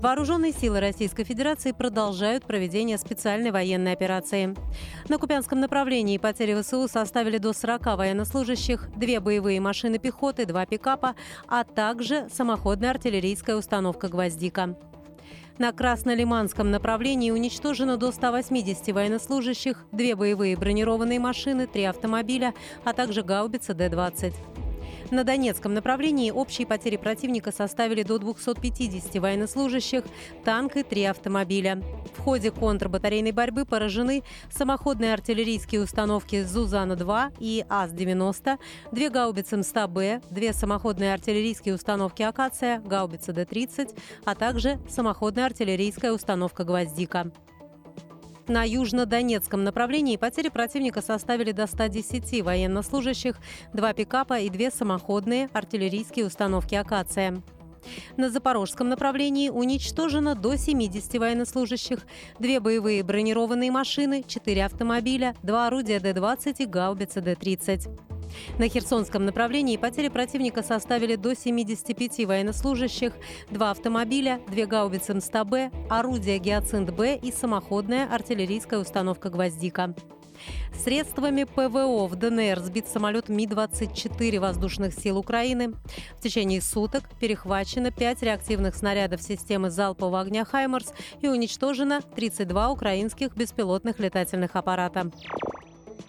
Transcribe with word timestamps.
Вооруженные 0.00 0.52
силы 0.52 0.78
Российской 0.78 1.24
Федерации 1.24 1.72
продолжают 1.72 2.44
проведение 2.44 2.98
специальной 2.98 3.50
военной 3.50 3.92
операции. 3.92 4.54
На 5.08 5.18
Купянском 5.18 5.58
направлении 5.58 6.18
потери 6.18 6.54
ВСУ 6.60 6.86
составили 6.86 7.38
до 7.38 7.52
40 7.52 7.84
военнослужащих, 7.96 8.90
две 8.94 9.18
боевые 9.18 9.60
машины 9.60 9.98
пехоты, 9.98 10.46
два 10.46 10.66
пикапа, 10.66 11.16
а 11.48 11.64
также 11.64 12.28
самоходная 12.32 12.90
артиллерийская 12.90 13.56
установка 13.56 14.06
«Гвоздика». 14.08 14.76
На 15.58 15.72
Краснолиманском 15.72 16.70
направлении 16.70 17.32
уничтожено 17.32 17.96
до 17.96 18.12
180 18.12 18.94
военнослужащих, 18.94 19.84
две 19.90 20.14
боевые 20.14 20.56
бронированные 20.56 21.18
машины, 21.18 21.66
три 21.66 21.82
автомобиля, 21.82 22.54
а 22.84 22.92
также 22.92 23.24
гаубица 23.24 23.74
Д-20. 23.74 24.32
На 25.10 25.24
Донецком 25.24 25.74
направлении 25.74 26.30
общие 26.30 26.66
потери 26.66 26.96
противника 26.96 27.52
составили 27.52 28.02
до 28.02 28.18
250 28.18 29.14
военнослужащих, 29.16 30.04
танк 30.44 30.76
и 30.76 30.82
три 30.82 31.04
автомобиля. 31.04 31.82
В 32.16 32.20
ходе 32.20 32.50
контрбатарейной 32.50 33.32
борьбы 33.32 33.64
поражены 33.64 34.22
самоходные 34.50 35.14
артиллерийские 35.14 35.82
установки 35.82 36.42
«Зузана-2» 36.42 37.34
и 37.38 37.64
АС-90, 37.68 38.58
две 38.92 39.08
гаубицы 39.08 39.56
МСТА-Б, 39.56 40.22
две 40.30 40.52
самоходные 40.52 41.14
артиллерийские 41.14 41.74
установки 41.74 42.22
«Акация», 42.22 42.80
гаубица 42.80 43.32
Д-30, 43.32 43.96
а 44.24 44.34
также 44.34 44.78
самоходная 44.88 45.46
артиллерийская 45.46 46.12
установка 46.12 46.64
«Гвоздика». 46.64 47.30
На 48.48 48.64
южнодонецком 48.64 49.62
направлении 49.62 50.16
потери 50.16 50.48
противника 50.48 51.02
составили 51.02 51.52
до 51.52 51.66
110 51.66 52.42
военнослужащих, 52.42 53.36
два 53.74 53.92
пикапа 53.92 54.40
и 54.40 54.48
две 54.48 54.70
самоходные 54.70 55.50
артиллерийские 55.52 56.24
установки 56.24 56.74
«Акация». 56.74 57.42
На 58.16 58.30
запорожском 58.30 58.88
направлении 58.88 59.50
уничтожено 59.50 60.34
до 60.34 60.56
70 60.56 61.18
военнослужащих, 61.18 62.00
две 62.38 62.58
боевые 62.58 63.02
бронированные 63.02 63.70
машины, 63.70 64.24
четыре 64.26 64.64
автомобиля, 64.64 65.34
два 65.42 65.66
орудия 65.66 66.00
Д-20 66.00 66.56
и 66.58 66.66
гаубица 66.66 67.20
Д-30. 67.20 68.17
На 68.58 68.68
Херсонском 68.68 69.24
направлении 69.24 69.76
потери 69.76 70.08
противника 70.08 70.62
составили 70.62 71.16
до 71.16 71.34
75 71.34 72.26
военнослужащих, 72.26 73.12
два 73.50 73.70
автомобиля, 73.70 74.40
две 74.48 74.66
гаубицы 74.66 75.14
МСТА-Б, 75.14 75.70
орудие 75.88 76.38
«Гиацинт-Б» 76.38 77.16
и 77.16 77.32
самоходная 77.32 78.06
артиллерийская 78.12 78.80
установка 78.80 79.30
«Гвоздика». 79.30 79.94
Средствами 80.72 81.44
ПВО 81.44 82.06
в 82.06 82.14
ДНР 82.14 82.60
сбит 82.60 82.86
самолет 82.86 83.28
Ми-24 83.28 84.38
воздушных 84.38 84.94
сил 84.94 85.18
Украины. 85.18 85.74
В 86.16 86.22
течение 86.22 86.60
суток 86.60 87.04
перехвачено 87.20 87.90
5 87.90 88.22
реактивных 88.22 88.74
снарядов 88.76 89.22
системы 89.22 89.70
залпового 89.70 90.20
огня 90.20 90.44
«Хаймарс» 90.44 90.92
и 91.20 91.28
уничтожено 91.28 92.00
32 92.00 92.70
украинских 92.70 93.36
беспилотных 93.36 93.98
летательных 93.98 94.54
аппарата. 94.54 95.10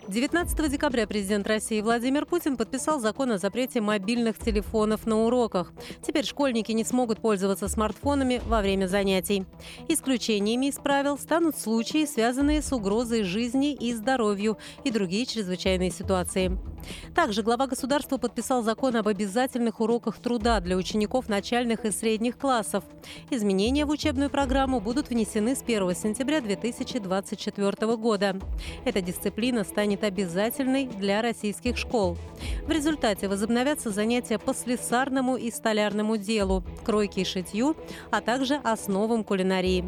19 0.09 0.71
декабря 0.71 1.05
президент 1.05 1.45
России 1.45 1.81
Владимир 1.81 2.25
Путин 2.25 2.57
подписал 2.57 2.99
закон 2.99 3.31
о 3.31 3.37
запрете 3.37 3.79
мобильных 3.79 4.39
телефонов 4.39 5.05
на 5.05 5.25
уроках. 5.25 5.71
Теперь 6.01 6.25
школьники 6.25 6.71
не 6.71 6.83
смогут 6.83 7.21
пользоваться 7.21 7.67
смартфонами 7.67 8.41
во 8.47 8.61
время 8.61 8.87
занятий. 8.87 9.45
Исключениями 9.87 10.65
из 10.65 10.77
правил 10.77 11.19
станут 11.19 11.59
случаи, 11.59 12.07
связанные 12.07 12.63
с 12.63 12.73
угрозой 12.73 13.21
жизни 13.21 13.73
и 13.73 13.93
здоровью 13.93 14.57
и 14.83 14.89
другие 14.89 15.27
чрезвычайные 15.27 15.91
ситуации. 15.91 16.57
Также 17.13 17.43
глава 17.43 17.67
государства 17.67 18.17
подписал 18.17 18.63
закон 18.63 18.95
об 18.95 19.07
обязательных 19.07 19.79
уроках 19.79 20.17
труда 20.17 20.59
для 20.59 20.75
учеников 20.75 21.29
начальных 21.29 21.85
и 21.85 21.91
средних 21.91 22.39
классов. 22.39 22.83
Изменения 23.29 23.85
в 23.85 23.91
учебную 23.91 24.31
программу 24.31 24.79
будут 24.79 25.09
внесены 25.09 25.55
с 25.55 25.61
1 25.61 25.93
сентября 25.93 26.41
2024 26.41 27.95
года. 27.95 28.39
Эта 28.85 29.01
дисциплина 29.01 29.63
станет 29.63 29.98
обязательной 30.03 30.85
для 30.85 31.21
российских 31.21 31.77
школ. 31.77 32.17
В 32.65 32.71
результате 32.71 33.27
возобновятся 33.27 33.91
занятия 33.91 34.39
по 34.39 34.53
слесарному 34.53 35.35
и 35.35 35.51
столярному 35.51 36.17
делу, 36.17 36.63
кройке 36.83 37.21
и 37.21 37.25
шитью, 37.25 37.75
а 38.11 38.21
также 38.21 38.55
основам 38.55 39.23
кулинарии. 39.23 39.85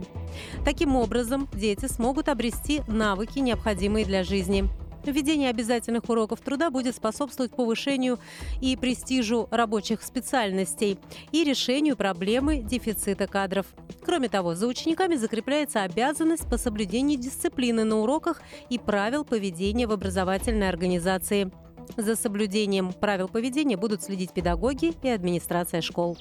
Таким 0.65 0.95
образом, 0.95 1.47
дети 1.53 1.85
смогут 1.85 2.29
обрести 2.29 2.81
навыки, 2.87 3.39
необходимые 3.39 4.05
для 4.05 4.23
жизни. 4.23 4.69
Введение 5.05 5.49
обязательных 5.49 6.09
уроков 6.09 6.41
труда 6.41 6.69
будет 6.69 6.95
способствовать 6.95 7.55
повышению 7.55 8.19
и 8.61 8.75
престижу 8.75 9.47
рабочих 9.51 10.03
специальностей 10.03 10.99
и 11.31 11.43
решению 11.43 11.97
проблемы 11.97 12.61
дефицита 12.61 13.27
кадров. 13.27 13.65
Кроме 14.03 14.29
того, 14.29 14.55
за 14.55 14.67
учениками 14.67 15.15
закрепляется 15.15 15.83
обязанность 15.83 16.49
по 16.49 16.57
соблюдению 16.57 17.19
дисциплины 17.19 17.83
на 17.83 17.97
уроках 17.97 18.41
и 18.69 18.77
правил 18.77 19.25
поведения 19.25 19.87
в 19.87 19.91
образовательной 19.91 20.69
организации. 20.69 21.51
За 21.97 22.15
соблюдением 22.15 22.93
правил 22.93 23.27
поведения 23.27 23.77
будут 23.77 24.03
следить 24.03 24.33
педагоги 24.33 24.93
и 25.03 25.09
администрация 25.09 25.81
школ. 25.81 26.17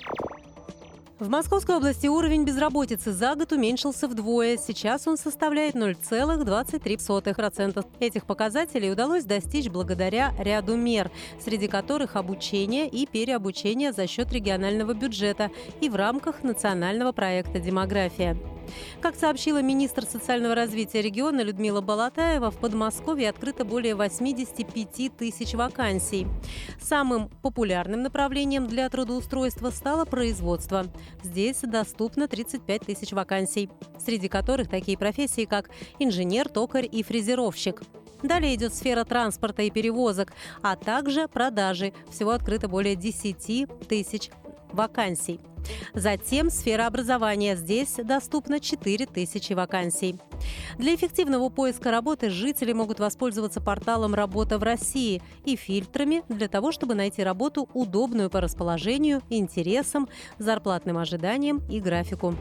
В 1.21 1.29
Московской 1.29 1.77
области 1.77 2.07
уровень 2.07 2.45
безработицы 2.45 3.13
за 3.13 3.35
год 3.35 3.53
уменьшился 3.53 4.09
вдвое. 4.09 4.57
Сейчас 4.57 5.07
он 5.07 5.19
составляет 5.19 5.75
0,23%. 5.75 7.85
Этих 8.01 8.25
показателей 8.25 8.91
удалось 8.91 9.25
достичь 9.25 9.69
благодаря 9.69 10.33
ряду 10.39 10.77
мер, 10.77 11.11
среди 11.39 11.69
которых 11.69 12.17
обучение 12.17 12.89
и 12.89 13.05
переобучение 13.05 13.93
за 13.93 14.07
счет 14.07 14.33
регионального 14.33 14.95
бюджета 14.95 15.51
и 15.83 15.91
в 15.91 15.95
рамках 15.95 16.43
национального 16.43 17.13
проекта 17.13 17.59
«Демография». 17.59 18.39
Как 19.01 19.17
сообщила 19.17 19.63
министр 19.63 20.05
социального 20.05 20.55
развития 20.55 21.03
региона 21.03 21.41
Людмила 21.43 21.81
Балатаева, 21.81 22.51
в 22.51 22.59
Подмосковье 22.59 23.31
открыто 23.31 23.65
более 23.65 23.95
85 23.95 25.17
тысяч 25.17 25.55
вакансий. 25.55 26.27
Самым 26.81 27.29
популярным 27.43 28.03
направлением 28.03 28.67
для 28.67 28.89
трудоустройства 28.89 29.71
стало 29.71 30.05
производство. 30.05 30.87
Здесь 31.23 31.61
доступно 31.63 32.29
35 32.29 32.83
тысяч 32.83 33.13
вакансий, 33.13 33.71
среди 33.99 34.29
которых 34.29 34.69
такие 34.69 34.99
профессии, 34.99 35.45
как 35.45 35.71
инженер, 35.99 36.49
токарь 36.49 36.89
и 36.91 37.03
фрезеровщик. 37.03 37.83
Далее 38.23 38.55
идет 38.55 38.75
сфера 38.75 39.05
транспорта 39.05 39.63
и 39.63 39.71
перевозок, 39.71 40.33
а 40.63 40.77
также 40.77 41.27
продажи. 41.27 41.93
Всего 42.11 42.33
открыто 42.33 42.69
более 42.69 42.97
10 42.97 43.89
тысяч 43.89 44.31
вакансий. 44.73 45.41
Затем 45.95 46.51
сфера 46.51 46.87
образования. 46.87 47.57
Здесь 47.57 47.97
доступно 47.97 48.61
4000 48.61 49.53
вакансий. 49.53 50.17
Для 50.79 50.95
эффективного 50.95 51.49
поиска 51.49 51.91
работы 51.91 52.31
жители 52.31 52.73
могут 52.73 52.99
воспользоваться 52.99 53.61
порталом 53.61 54.15
«Работа 54.15 54.59
в 54.59 54.63
России» 54.63 55.23
и 55.45 55.57
фильтрами 55.57 56.23
для 56.29 56.49
того, 56.49 56.73
чтобы 56.73 56.95
найти 56.95 57.23
работу, 57.23 57.69
удобную 57.75 58.31
по 58.31 58.41
расположению, 58.41 59.23
интересам, 59.29 60.09
зарплатным 60.39 60.99
ожиданиям 60.99 61.63
и 61.71 61.81
графику. 61.81 62.35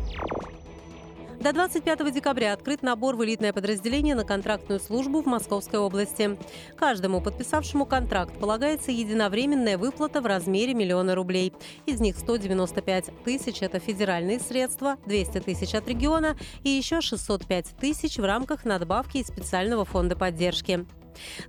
До 1.39 1.53
25 1.53 2.13
декабря 2.13 2.51
открыт 2.51 2.83
набор 2.83 3.15
в 3.15 3.23
элитное 3.23 3.53
подразделение 3.53 4.13
на 4.13 4.25
контрактную 4.25 4.77
службу 4.81 5.21
в 5.21 5.25
Московской 5.25 5.79
области. 5.79 6.37
Каждому 6.75 7.21
подписавшему 7.21 7.85
контракт 7.85 8.37
полагается 8.37 8.91
единовременная 8.91 9.77
выплата 9.77 10.19
в 10.19 10.25
размере 10.25 10.73
миллиона 10.73 11.15
рублей. 11.15 11.53
Из 11.85 12.01
них 12.01 12.17
195 12.17 13.23
тысяч– 13.23 13.61
это 13.61 13.79
федеральные 13.79 14.41
средства, 14.41 14.97
200 15.05 15.39
тысяч 15.39 15.73
от 15.75 15.87
региона 15.87 16.35
и 16.63 16.69
еще 16.69 16.99
605 16.99 17.67
тысяч 17.79 18.17
в 18.17 18.25
рамках 18.25 18.65
надбавки 18.65 19.19
из 19.19 19.27
специального 19.27 19.85
фонда 19.85 20.17
поддержки. 20.17 20.85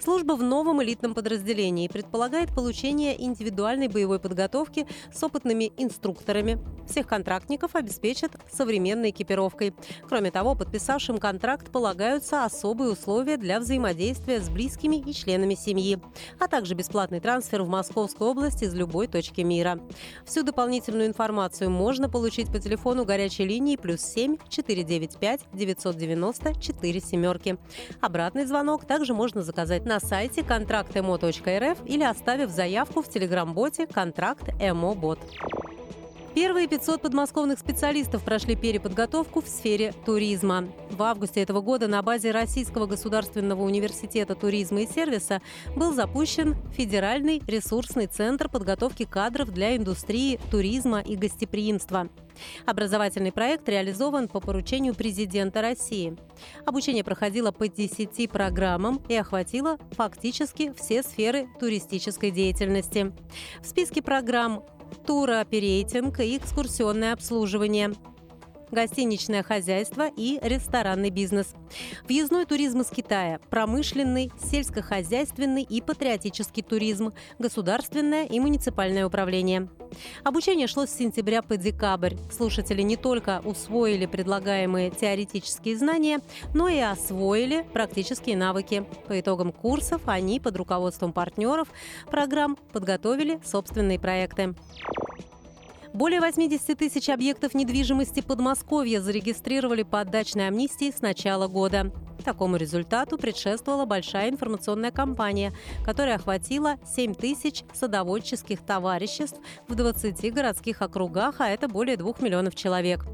Служба 0.01 0.33
в 0.33 0.43
новом 0.43 0.83
элитном 0.83 1.15
подразделении 1.15 1.89
предполагает 1.89 2.55
получение 2.55 3.21
индивидуальной 3.23 3.89
боевой 3.89 4.19
подготовки 4.19 4.87
с 5.13 5.23
опытными 5.23 5.73
инструкторами. 5.77 6.59
Всех 6.89 7.07
контрактников 7.07 7.77
обеспечат 7.77 8.33
современной 8.51 9.11
экипировкой. 9.11 9.75
Кроме 10.09 10.31
того, 10.31 10.55
подписавшим 10.55 11.19
контракт 11.19 11.71
полагаются 11.71 12.45
особые 12.45 12.93
условия 12.93 13.37
для 13.37 13.61
взаимодействия 13.61 14.41
с 14.41 14.49
близкими 14.49 14.97
и 14.97 15.13
членами 15.13 15.55
семьи, 15.55 16.01
а 16.39 16.49
также 16.49 16.75
бесплатный 16.75 17.21
трансфер 17.21 17.63
в 17.63 17.69
Московскую 17.69 18.31
область 18.31 18.63
из 18.63 18.75
любой 18.75 19.07
точки 19.07 19.43
мира. 19.43 19.79
Всю 20.25 20.43
дополнительную 20.43 21.07
информацию 21.07 21.71
можно 21.71 22.09
получить 22.09 22.51
по 22.51 22.59
телефону 22.59 23.05
горячей 23.05 23.45
линии 23.45 23.77
плюс 23.77 24.01
7 24.01 24.37
495 24.49 25.43
990 25.53 26.61
4 26.61 27.01
семерки. 27.01 27.59
Обратный 28.01 28.47
звонок 28.47 28.85
также 28.85 29.15
можно 29.15 29.43
заказать 29.51 29.85
на 29.85 29.99
сайте 29.99 30.45
контрактмо.рф 30.45 31.79
или 31.85 32.05
оставив 32.05 32.51
заявку 32.51 33.03
в 33.03 33.09
телеграм-боте 33.09 33.89
«Контракт 33.89 34.49
ЭМО 34.61 34.95
Бот». 34.95 35.19
Первые 36.35 36.69
500 36.69 37.03
подмосковных 37.03 37.59
специалистов 37.59 38.23
прошли 38.23 38.55
переподготовку 38.55 39.41
в 39.41 39.49
сфере 39.49 39.93
туризма. 40.07 40.69
В 40.89 41.03
августе 41.03 41.43
этого 41.43 41.61
года 41.61 41.89
на 41.89 42.03
базе 42.03 42.31
Российского 42.31 42.87
государственного 42.87 43.63
университета 43.63 44.37
туризма 44.37 44.83
и 44.83 44.87
сервиса 44.87 45.43
был 45.75 45.93
запущен 45.93 46.55
Федеральный 46.77 47.43
ресурсный 47.49 48.07
центр 48.07 48.49
подготовки 48.49 49.05
кадров 49.05 49.53
для 49.53 49.77
индустрии 49.77 50.39
туризма 50.53 51.01
и 51.01 51.17
гостеприимства. 51.17 52.09
Образовательный 52.65 53.33
проект 53.33 53.69
реализован 53.69 54.29
по 54.29 54.39
поручению 54.39 54.95
президента 54.95 55.61
России. 55.61 56.17
Обучение 56.65 57.03
проходило 57.03 57.51
по 57.51 57.67
10 57.67 58.31
программам 58.31 59.03
и 59.09 59.17
охватило 59.17 59.79
фактически 59.93 60.73
все 60.75 61.03
сферы 61.03 61.49
туристической 61.59 62.31
деятельности. 62.31 63.13
В 63.61 63.67
списке 63.67 64.01
программ 64.01 64.63
туроперейтинг 65.07 66.21
и 66.21 66.37
экскурсионное 66.37 67.13
обслуживание– 67.13 67.93
гостиничное 68.71 69.43
хозяйство 69.43 70.09
и 70.17 70.39
ресторанный 70.43 71.11
бизнес. 71.11 71.55
Въездной 72.09 72.47
туризм 72.47 72.81
из 72.81 72.89
Китая, 72.89 73.41
промышленный, 73.51 74.31
сельскохозяйственный 74.51 75.63
и 75.63 75.81
патриотический 75.81 76.63
туризм, 76.63 77.13
государственное 77.39 78.27
и 78.27 78.41
муниципальное 78.41 79.07
управление. 79.07 79.69
Обучение 80.25 80.67
шло 80.67 80.87
с 80.87 80.91
сентября 80.91 81.43
по 81.43 81.57
декабрь. 81.57 82.15
Слушатели 82.31 82.83
не 82.83 82.97
только 82.97 83.43
усвоили 83.45 84.07
предлагаемые 84.07 84.91
теоретические 84.91 85.77
знания, 85.77 86.21
но 86.55 86.69
и 86.69 86.79
освоили 86.79 87.67
практические 87.73 88.37
навыки. 88.37 88.85
По 89.09 89.19
итогам 89.19 89.53
курсов 89.53 90.03
они 90.07 90.41
под 90.41 90.57
руководством 90.57 91.13
партнеров 91.13 91.69
программ 92.11 92.57
подготовили 92.73 93.41
собственные 93.45 93.99
проекты. 93.99 94.55
Более 95.93 96.21
80 96.21 96.79
тысяч 96.79 97.09
объектов 97.09 97.53
недвижимости 97.53 98.21
Подмосковья 98.21 99.01
зарегистрировали 99.01 99.83
по 99.83 100.01
отдачной 100.01 100.47
амнистии 100.47 100.93
с 100.97 101.01
начала 101.01 101.49
года. 101.49 101.93
Такому 102.25 102.57
результату 102.57 103.19
предшествовала 103.19 103.87
большая 103.87 104.31
информационная 104.31 104.93
кампания, 104.93 105.53
которая 105.85 106.17
охватила 106.17 106.77
7 106.87 107.15
тысяч 107.15 107.65
садоводческих 107.73 108.61
товариществ 108.61 109.41
в 109.67 109.75
20 109.75 110.33
городских 110.33 110.81
округах, 110.81 111.37
а 111.41 111.49
это 111.49 111.67
более 111.67 111.97
2 111.97 112.15
миллионов 112.21 112.55
человек. 112.55 113.05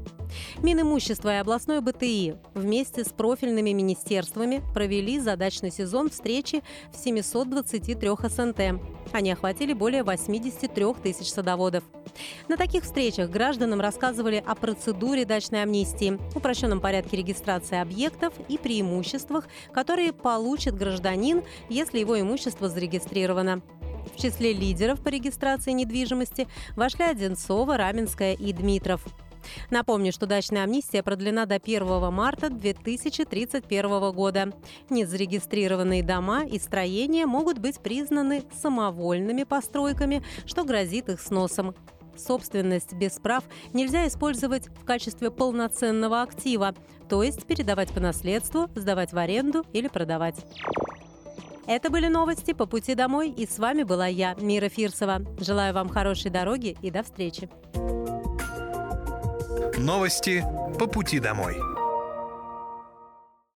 Минимущество 0.61 1.31
и 1.31 1.37
областной 1.37 1.81
БТИ 1.81 2.35
вместе 2.53 3.03
с 3.03 3.09
профильными 3.09 3.71
министерствами 3.71 4.61
провели 4.73 5.19
задачный 5.19 5.71
сезон 5.71 6.09
встречи 6.09 6.61
в 6.93 6.97
723 6.97 8.09
СНТ. 8.29 8.81
Они 9.13 9.31
охватили 9.31 9.73
более 9.73 10.03
83 10.03 10.85
тысяч 11.01 11.31
садоводов. 11.31 11.83
На 12.47 12.57
таких 12.57 12.83
встречах 12.83 13.29
гражданам 13.29 13.81
рассказывали 13.81 14.43
о 14.45 14.55
процедуре 14.55 15.25
дачной 15.25 15.63
амнистии, 15.63 16.19
упрощенном 16.35 16.79
порядке 16.79 17.17
регистрации 17.17 17.79
объектов 17.79 18.33
и 18.47 18.57
преимуществах, 18.57 19.47
которые 19.73 20.13
получит 20.13 20.75
гражданин, 20.75 21.43
если 21.69 21.99
его 21.99 22.19
имущество 22.19 22.69
зарегистрировано. 22.69 23.61
В 24.15 24.21
числе 24.21 24.53
лидеров 24.53 25.01
по 25.01 25.09
регистрации 25.09 25.71
недвижимости 25.71 26.47
вошли 26.75 27.05
Одинцова, 27.05 27.77
Раменская 27.77 28.33
и 28.33 28.53
Дмитров. 28.53 29.05
Напомню, 29.69 30.11
что 30.11 30.25
дачная 30.25 30.63
амнистия 30.63 31.03
продлена 31.03 31.45
до 31.45 31.55
1 31.55 32.11
марта 32.11 32.49
2031 32.49 34.11
года. 34.11 34.53
Незарегистрированные 34.89 36.03
дома 36.03 36.45
и 36.45 36.59
строения 36.59 37.25
могут 37.25 37.59
быть 37.59 37.79
признаны 37.79 38.43
самовольными 38.61 39.43
постройками, 39.43 40.23
что 40.45 40.63
грозит 40.63 41.09
их 41.09 41.21
сносом. 41.21 41.75
Собственность 42.17 42.93
без 42.93 43.13
прав 43.13 43.43
нельзя 43.73 44.07
использовать 44.07 44.67
в 44.69 44.85
качестве 44.85 45.31
полноценного 45.31 46.21
актива, 46.21 46.73
то 47.09 47.23
есть 47.23 47.45
передавать 47.45 47.93
по 47.93 47.99
наследству, 47.99 48.69
сдавать 48.75 49.13
в 49.13 49.17
аренду 49.17 49.65
или 49.73 49.87
продавать. 49.87 50.35
Это 51.67 51.89
были 51.89 52.07
новости 52.07 52.53
по 52.53 52.65
пути 52.65 52.95
домой, 52.95 53.29
и 53.29 53.45
с 53.45 53.59
вами 53.59 53.83
была 53.83 54.07
я, 54.07 54.35
Мира 54.39 54.69
Фирсова. 54.69 55.21
Желаю 55.39 55.73
вам 55.73 55.89
хорошей 55.89 56.31
дороги 56.31 56.77
и 56.81 56.89
до 56.89 57.03
встречи. 57.03 57.49
Новости 59.77 60.43
по 60.79 60.87
пути 60.87 61.19
домой. 61.19 61.76